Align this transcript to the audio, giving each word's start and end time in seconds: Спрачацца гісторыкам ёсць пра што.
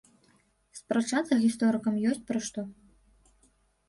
Спрачацца 0.79 1.33
гісторыкам 1.43 1.99
ёсць 2.13 2.23
пра 2.31 2.39
што. 2.47 2.61